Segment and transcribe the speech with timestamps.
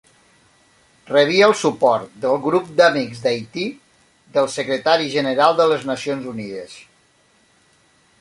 [1.09, 3.65] Rebia el suport del Grup d'Amics d'Haití
[4.39, 6.75] del Secretari General de les Nacions Unides.